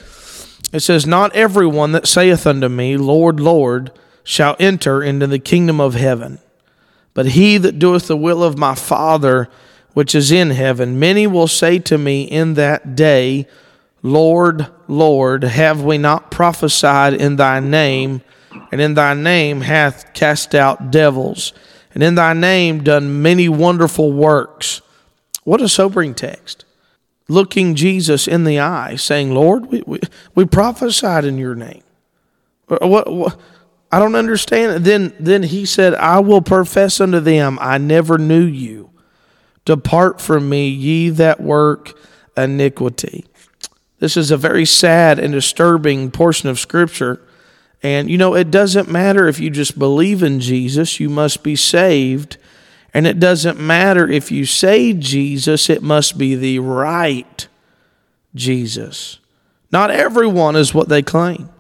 [0.73, 3.93] It says, Not everyone that saith unto me, Lord, Lord,
[4.25, 6.41] shall enter into the kingdom of heaven,
[7.13, 9.49] but he that doeth the will of my Father
[9.95, 10.99] which is in heaven.
[10.99, 13.47] Many will say to me in that day,
[14.03, 18.21] Lord, Lord, have we not prophesied in thy name,
[18.71, 21.53] and in thy name hath cast out devils,
[21.93, 24.81] and in thy name done many wonderful works?
[25.45, 26.65] What a sobering text.
[27.29, 30.01] Looking Jesus in the eye, saying, Lord, we, we,
[30.35, 31.83] we prophesied in your name.
[32.69, 33.39] Uh, what, what,
[33.91, 34.85] I don't understand.
[34.85, 38.91] Then, then he said, I will profess unto them, I never knew you.
[39.65, 41.97] Depart from me, ye that work
[42.37, 43.25] iniquity.
[44.01, 47.23] This is a very sad and disturbing portion of Scripture.
[47.85, 51.55] And, you know, it doesn't matter if you just believe in Jesus, you must be
[51.55, 52.39] saved.
[52.95, 57.47] And it doesn't matter if you say Jesus, it must be the right
[58.35, 59.19] Jesus.
[59.71, 61.51] Not everyone is what they claim.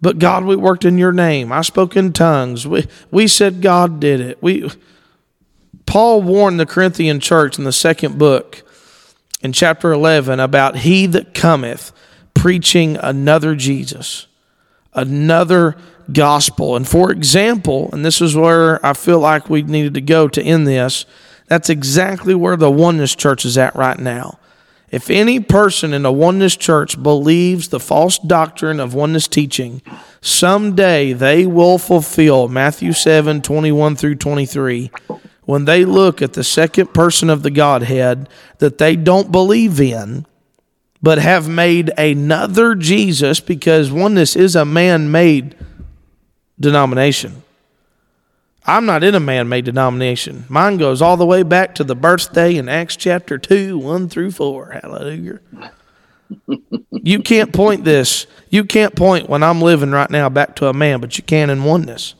[0.00, 1.50] But God, we worked in your name.
[1.50, 2.66] I spoke in tongues.
[2.66, 4.42] We, we said God did it.
[4.42, 4.70] We,
[5.86, 8.62] Paul warned the Corinthian church in the second book,
[9.40, 11.92] in chapter 11, about he that cometh
[12.34, 14.26] preaching another Jesus,
[14.96, 15.76] another
[16.12, 16.76] gospel.
[16.76, 20.42] And for example, and this is where I feel like we needed to go to
[20.42, 21.06] end this,
[21.46, 24.38] that's exactly where the oneness church is at right now.
[24.90, 29.82] If any person in a oneness church believes the false doctrine of oneness teaching,
[30.20, 34.90] someday they will fulfill Matthew 7 21 through 23
[35.44, 38.28] when they look at the second person of the Godhead
[38.58, 40.26] that they don't believe in,
[41.02, 45.56] but have made another Jesus because oneness is a man made
[46.58, 47.42] denomination.
[48.66, 50.44] I'm not in a man made denomination.
[50.48, 54.32] Mine goes all the way back to the birthday in Acts chapter 2, 1 through
[54.32, 54.80] 4.
[54.82, 55.40] Hallelujah.
[56.90, 58.26] you can't point this.
[58.50, 61.50] You can't point when I'm living right now back to a man, but you can
[61.50, 62.14] in oneness.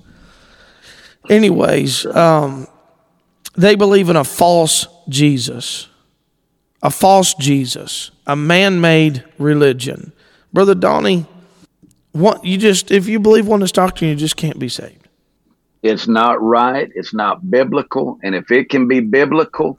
[1.29, 2.69] Anyways, um,
[3.57, 5.89] they believe in a false Jesus,
[6.83, 10.13] a false Jesus, a man made religion.
[10.53, 11.27] Brother Donnie,
[12.13, 15.09] what, you just, if you believe oneness doctrine, you just can't be saved.
[15.83, 16.91] It's not right.
[16.95, 18.19] It's not biblical.
[18.23, 19.79] And if it can be biblical,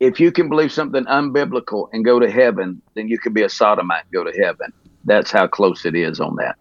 [0.00, 3.48] if you can believe something unbiblical and go to heaven, then you can be a
[3.48, 4.72] sodomite and go to heaven.
[5.04, 6.56] That's how close it is on that.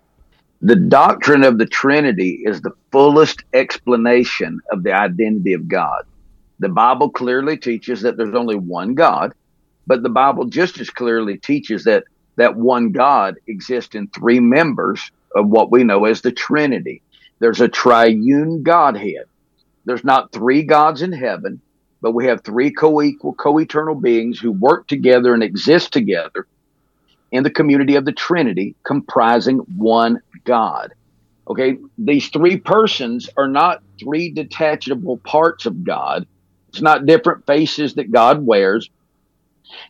[0.62, 6.04] The doctrine of the Trinity is the fullest explanation of the identity of God.
[6.60, 9.34] The Bible clearly teaches that there's only one God,
[9.88, 12.04] but the Bible just as clearly teaches that
[12.38, 15.02] that one God exists in three members
[15.36, 17.02] of what we know as the Trinity.
[17.40, 19.26] There's a triune Godhead.
[19.86, 21.62] There's not three gods in heaven,
[22.02, 26.48] but we have three co equal, co eternal beings who work together and exist together
[27.32, 30.94] in the community of the Trinity, comprising one God.
[31.50, 36.28] Okay, these three persons are not three detachable parts of God.
[36.70, 38.90] It's not different faces that God wears.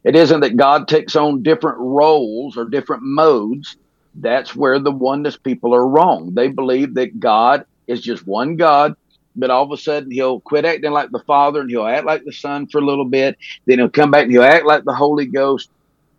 [0.03, 3.77] It isn't that God takes on different roles or different modes.
[4.15, 6.33] That's where the oneness people are wrong.
[6.33, 8.93] They believe that God is just one God,
[9.35, 12.23] but all of a sudden he'll quit acting like the Father and he'll act like
[12.25, 13.37] the Son for a little bit.
[13.67, 15.69] Then he'll come back and he'll act like the Holy Ghost.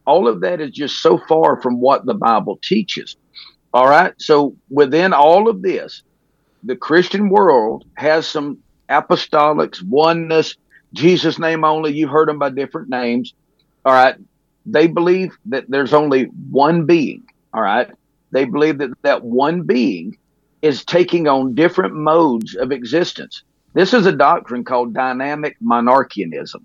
[0.06, 3.16] All of that is just so far from what the Bible teaches.
[3.72, 4.14] All right.
[4.18, 6.02] So within all of this,
[6.62, 10.56] the Christian world has some apostolics, oneness,
[10.94, 11.92] Jesus' name only.
[11.94, 13.34] You've heard them by different names.
[13.88, 14.16] All right.
[14.66, 17.22] They believe that there's only one being.
[17.54, 17.90] All right.
[18.32, 20.18] They believe that that one being
[20.60, 23.44] is taking on different modes of existence.
[23.72, 26.60] This is a doctrine called dynamic monarchianism.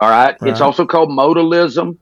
[0.00, 0.40] All right.
[0.40, 0.50] right.
[0.50, 0.64] It's uh-huh.
[0.64, 1.98] also called modalism.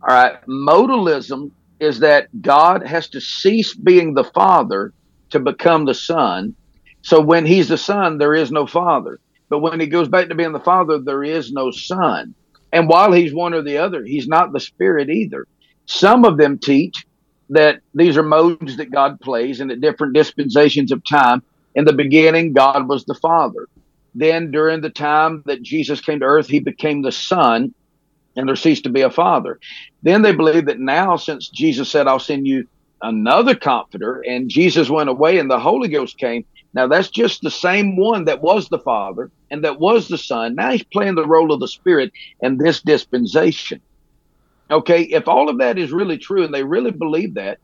[0.00, 0.40] All right.
[0.46, 4.94] Modalism is that God has to cease being the Father
[5.32, 6.54] to become the Son.
[7.02, 9.20] So when he's the Son, there is no Father.
[9.50, 12.34] But when he goes back to being the Father, there is no Son.
[12.72, 15.46] And while he's one or the other, he's not the Spirit either.
[15.86, 17.04] Some of them teach
[17.50, 21.42] that these are modes that God plays and at different dispensations of time.
[21.74, 23.66] In the beginning, God was the Father.
[24.14, 27.72] Then, during the time that Jesus came to earth, he became the Son,
[28.36, 29.58] and there ceased to be a Father.
[30.02, 32.64] Then they believe that now, since Jesus said, I'll send you
[33.02, 37.50] another comforter, and Jesus went away and the Holy Ghost came, now that's just the
[37.50, 40.54] same one that was the Father and that was the Son.
[40.54, 43.80] Now he's playing the role of the Spirit in this dispensation.
[44.70, 47.58] Okay, if all of that is really true and they really believe that,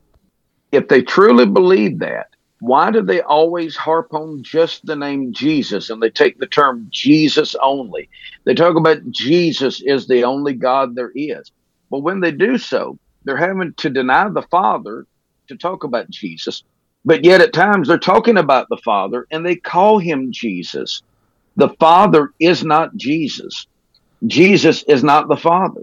[0.71, 2.27] if they truly believe that,
[2.59, 6.87] why do they always harp on just the name Jesus and they take the term
[6.89, 8.09] Jesus only?
[8.45, 11.51] They talk about Jesus is the only God there is.
[11.89, 15.05] Well, when they do so, they're having to deny the Father
[15.47, 16.63] to talk about Jesus
[17.05, 21.01] but yet at times they're talking about the Father and they call him Jesus.
[21.55, 23.67] The Father is not Jesus.
[24.25, 25.81] Jesus is not the Father.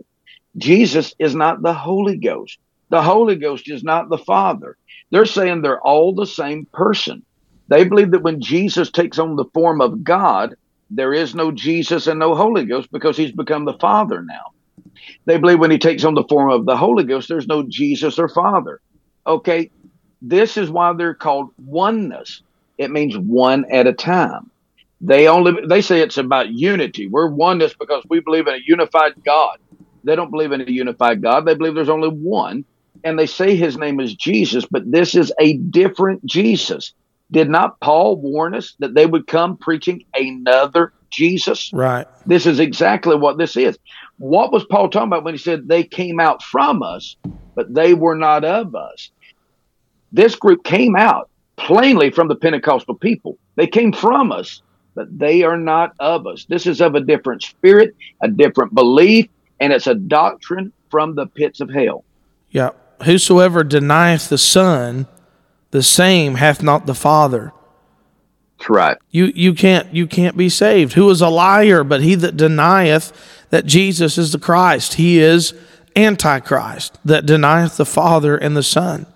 [0.56, 2.58] Jesus is not the Holy Ghost.
[2.90, 4.76] The Holy Ghost is not the Father.
[5.10, 7.24] They're saying they're all the same person.
[7.68, 10.54] They believe that when Jesus takes on the form of God,
[10.90, 14.52] there is no Jesus and no Holy Ghost because he's become the Father now.
[15.24, 18.18] They believe when he takes on the form of the Holy Ghost, there's no Jesus
[18.18, 18.80] or Father.
[19.26, 19.70] Okay,
[20.22, 22.42] this is why they're called oneness.
[22.78, 24.50] It means one at a time.
[25.00, 27.08] They only they say it's about unity.
[27.08, 29.58] We're oneness because we believe in a unified God.
[30.04, 31.44] They don't believe in a unified God.
[31.44, 32.64] They believe there's only one.
[33.04, 36.94] And they say his name is Jesus, but this is a different Jesus.
[37.32, 41.70] Did not Paul warn us that they would come preaching another Jesus?
[41.72, 42.06] Right.
[42.26, 43.76] This is exactly what this is.
[44.18, 47.16] What was Paul talking about when he said they came out from us,
[47.56, 49.10] but they were not of us?
[50.12, 53.38] This group came out plainly from the Pentecostal people.
[53.56, 54.62] They came from us,
[54.94, 56.44] but they are not of us.
[56.46, 59.28] This is of a different spirit, a different belief,
[59.60, 62.04] and it's a doctrine from the pits of hell.
[62.50, 62.70] Yeah.
[63.04, 65.06] Whosoever denieth the Son,
[65.70, 67.52] the same hath not the Father.
[68.58, 68.98] That's right.
[69.10, 70.92] You you can't you can't be saved.
[70.92, 73.12] Who is a liar but he that denieth
[73.50, 74.94] that Jesus is the Christ?
[74.94, 75.52] He is
[75.96, 79.06] antichrist that denieth the Father and the Son.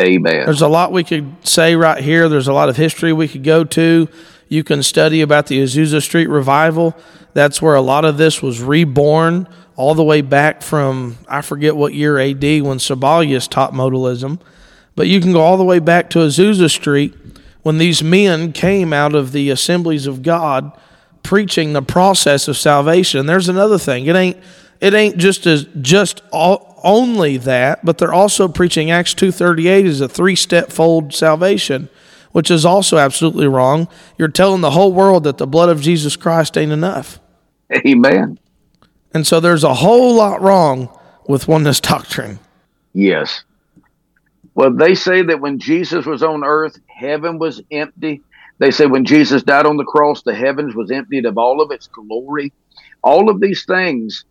[0.00, 0.44] Amen.
[0.44, 2.28] There's a lot we could say right here.
[2.28, 4.08] There's a lot of history we could go to.
[4.48, 6.96] You can study about the Azusa Street revival.
[7.34, 11.76] That's where a lot of this was reborn, all the way back from, I forget
[11.76, 14.40] what year AD when Sabellius taught modalism.
[14.94, 17.14] But you can go all the way back to Azusa Street
[17.62, 20.72] when these men came out of the assemblies of God
[21.22, 23.26] preaching the process of salvation.
[23.26, 24.06] There's another thing.
[24.06, 24.38] It ain't
[24.80, 30.00] it ain't just as just all, only that, but they're also preaching Acts 2:38 is
[30.00, 31.88] a three-step fold salvation,
[32.32, 33.88] which is also absolutely wrong.
[34.16, 37.20] You're telling the whole world that the blood of Jesus Christ ain't enough.
[37.86, 38.38] Amen.
[39.12, 40.88] And so there's a whole lot wrong
[41.26, 42.38] with oneness doctrine.
[42.92, 43.44] Yes.
[44.54, 48.22] Well, they say that when Jesus was on earth, heaven was empty.
[48.58, 51.70] They say when Jesus died on the cross, the heavens was emptied of all of
[51.70, 52.52] its glory.
[53.02, 54.24] All of these things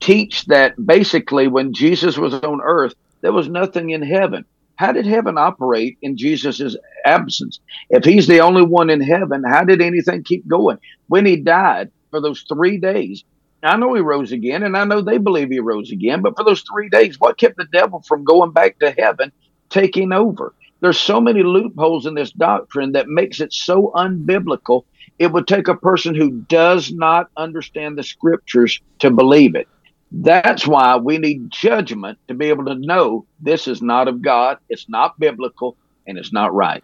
[0.00, 4.44] teach that basically when Jesus was on earth, there was nothing in heaven.
[4.76, 7.58] How did heaven operate in Jesus' absence?
[7.90, 10.78] If he's the only one in heaven, how did anything keep going?
[11.08, 13.24] When he died for those three days,
[13.62, 16.22] I know he rose again, and I know they believe he rose again.
[16.22, 19.32] But for those three days, what kept the devil from going back to heaven,
[19.68, 20.54] taking over?
[20.80, 24.82] There's so many loopholes in this doctrine that makes it so unbiblical.
[25.18, 29.66] It would take a person who does not understand the scriptures to believe it.
[30.10, 34.58] That's why we need judgment to be able to know this is not of God,
[34.68, 36.82] it's not biblical, and it's not right.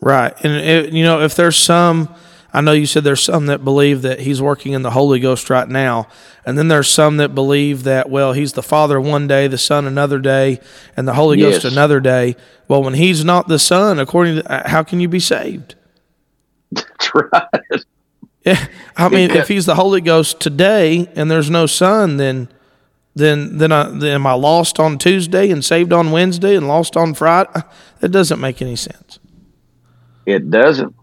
[0.00, 0.34] Right.
[0.44, 2.14] And, it, you know, if there's some
[2.56, 5.50] I know you said there's some that believe that he's working in the Holy Ghost
[5.50, 6.08] right now,
[6.46, 9.86] and then there's some that believe that well he's the Father one day, the Son
[9.86, 10.60] another day,
[10.96, 11.62] and the Holy yes.
[11.62, 12.34] Ghost another day.
[12.66, 15.74] Well, when he's not the Son, according to uh, how can you be saved?
[16.72, 17.84] That's right.
[18.42, 18.66] Yeah,
[18.96, 22.48] I mean, if he's the Holy Ghost today and there's no Son, then
[23.16, 26.96] then then, I, then am I lost on Tuesday and saved on Wednesday and lost
[26.96, 27.50] on Friday?
[28.00, 29.18] That doesn't make any sense.
[30.26, 30.94] It doesn't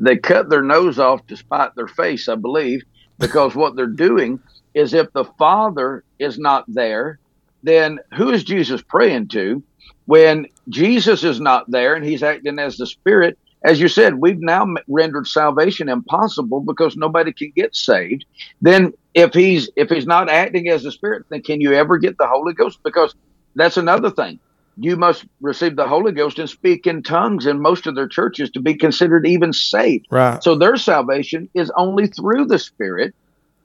[0.00, 2.82] they cut their nose off to spite their face, I believe,
[3.18, 4.40] because what they're doing
[4.72, 7.18] is if the Father is not there,
[7.62, 9.62] then who is Jesus praying to?
[10.06, 14.40] When Jesus is not there and he's acting as the Spirit, as you said, we've
[14.40, 18.24] now rendered salvation impossible because nobody can get saved.
[18.62, 22.16] Then if he's if he's not acting as the Spirit, then can you ever get
[22.18, 22.78] the Holy Ghost?
[22.82, 23.14] Because
[23.54, 24.40] that's another thing
[24.76, 28.50] you must receive the Holy Ghost and speak in tongues in most of their churches
[28.50, 30.06] to be considered even saved.
[30.10, 30.42] Right.
[30.42, 33.14] So their salvation is only through the Spirit.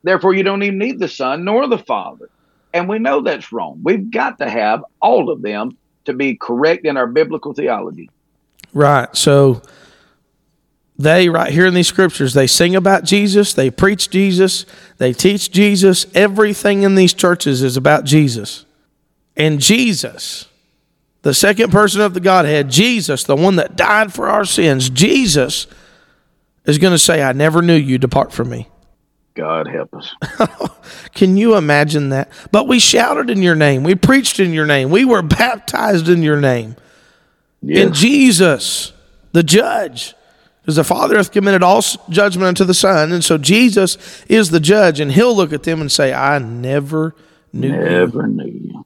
[0.04, 2.30] Therefore, you don't even need the Son nor the Father.
[2.74, 3.80] And we know that's wrong.
[3.82, 8.10] We've got to have all of them to be correct in our biblical theology.
[8.74, 9.16] Right.
[9.16, 9.62] So
[10.98, 14.66] they, right here in these scriptures, they sing about Jesus, they preach Jesus,
[14.98, 16.06] they teach Jesus.
[16.16, 18.66] Everything in these churches is about Jesus.
[19.36, 20.48] And Jesus
[21.26, 25.66] the second person of the Godhead, Jesus, the one that died for our sins, Jesus
[26.66, 28.70] is going to say, I never knew you, depart from me.
[29.34, 30.14] God help us.
[31.16, 32.32] Can you imagine that?
[32.52, 33.82] But we shouted in your name.
[33.82, 34.92] We preached in your name.
[34.92, 36.76] We were baptized in your name.
[37.64, 37.88] Yes.
[37.88, 38.94] In Jesus,
[39.32, 40.14] the judge,
[40.66, 43.12] because the Father hath committed all judgment unto the Son.
[43.12, 47.14] And so Jesus is the judge, and he'll look at them and say, I never
[47.54, 48.28] knew never you.
[48.28, 48.86] knew you.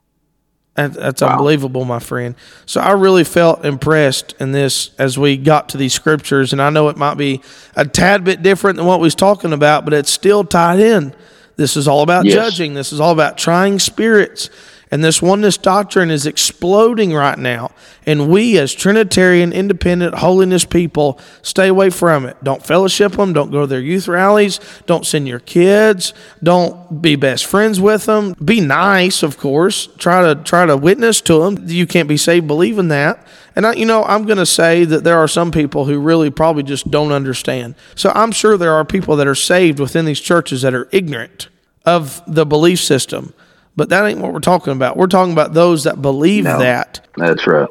[0.76, 1.30] That's wow.
[1.30, 2.36] unbelievable, my friend.
[2.66, 6.70] So I really felt impressed in this as we got to these scriptures, and I
[6.70, 7.42] know it might be
[7.78, 11.16] a tad bit different than what we was talking about, but it's still tied in.
[11.56, 12.34] This is all about yes.
[12.34, 12.74] judging.
[12.74, 14.50] This is all about trying spirits.
[14.92, 17.72] And this oneness doctrine is exploding right now.
[18.08, 22.44] And we, as Trinitarian, independent, holiness people, stay away from it.
[22.44, 23.32] Don't fellowship them.
[23.32, 24.60] Don't go to their youth rallies.
[24.88, 26.14] Don't send your kids.
[26.42, 28.34] Don't be best friends with them.
[28.44, 29.88] Be nice, of course.
[30.00, 31.68] Try to try to witness to them.
[31.68, 33.24] You can't be saved believing that.
[33.56, 36.32] And I, you know, I'm going to say that there are some people who really
[36.32, 37.76] probably just don't understand.
[37.94, 41.50] So I'm sure there are people that are saved within these churches that are ignorant
[41.86, 43.34] of the belief system
[43.80, 44.98] but that ain't what we're talking about.
[44.98, 47.08] We're talking about those that believe no, that.
[47.16, 47.70] That's right.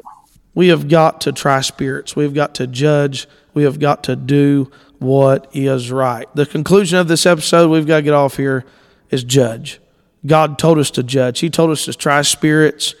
[0.55, 2.15] We have got to try spirits.
[2.15, 3.27] We've got to judge.
[3.53, 6.25] We have got to do what is right.
[6.33, 8.65] The conclusion of this episode, we've got to get off here,
[9.11, 9.79] is judge.
[10.25, 11.41] God told us to judge.
[11.41, 12.95] He told us to try spirits.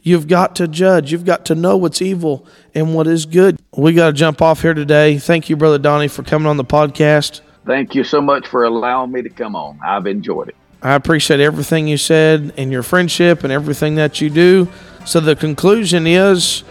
[0.00, 1.12] You've got to judge.
[1.12, 3.60] You've got to know what's evil and what is good.
[3.76, 5.18] We got to jump off here today.
[5.18, 7.42] Thank you, Brother Donnie, for coming on the podcast.
[7.66, 9.78] Thank you so much for allowing me to come on.
[9.84, 10.56] I've enjoyed it.
[10.82, 14.68] I appreciate everything you said and your friendship and everything that you do.
[15.04, 16.64] So the conclusion is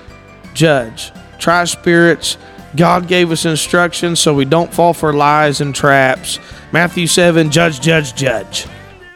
[0.53, 2.38] judge, try spirits.
[2.76, 6.39] God gave us instructions so we don't fall for lies and traps.
[6.72, 8.68] Matthew 7, judge, judge, judge.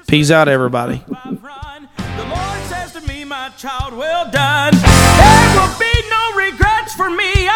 [0.07, 1.03] Peace out, everybody.
[3.59, 4.73] child, well done.
[4.73, 7.49] There will be no regrets for me.